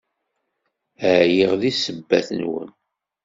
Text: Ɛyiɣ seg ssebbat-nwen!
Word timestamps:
Ɛyiɣ 1.17 1.51
seg 1.57 1.73
ssebbat-nwen! 1.75 2.69